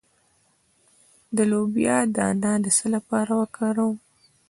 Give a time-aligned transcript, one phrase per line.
[1.35, 3.95] د لوبیا دانه د څه لپاره وکاروم؟